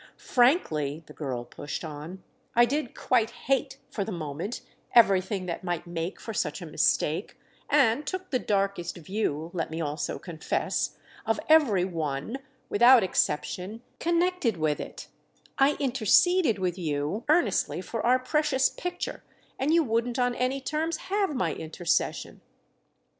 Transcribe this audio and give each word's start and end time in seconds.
Frankly," 0.17 1.03
the 1.05 1.13
girl 1.13 1.45
pushed 1.45 1.85
on, 1.85 2.23
"I 2.55 2.65
did 2.65 2.95
quite 2.95 3.29
hate, 3.29 3.77
for 3.91 4.03
the 4.03 4.11
moment, 4.11 4.61
everything 4.95 5.45
that 5.45 5.63
might 5.63 5.85
make 5.85 6.19
for 6.19 6.33
such 6.33 6.59
a 6.59 6.65
mistake; 6.65 7.37
and 7.69 8.03
took 8.07 8.31
the 8.31 8.39
darkest 8.39 8.97
view, 8.97 9.51
let 9.53 9.69
me 9.69 9.79
also 9.79 10.17
confess, 10.17 10.97
of 11.27 11.39
every 11.47 11.85
one, 11.85 12.39
without 12.67 13.03
exception, 13.03 13.83
connected 13.99 14.57
with 14.57 14.79
it 14.79 15.07
I 15.59 15.75
interceded 15.75 16.57
with 16.57 16.79
you, 16.79 17.23
earnestly, 17.29 17.79
for 17.79 18.03
our 18.03 18.17
precious 18.17 18.69
picture, 18.69 19.23
and 19.59 19.71
you 19.71 19.83
wouldn't 19.83 20.17
on 20.17 20.33
any 20.33 20.61
terms 20.61 20.97
have 21.13 21.35
my 21.35 21.53
intercession. 21.53 22.41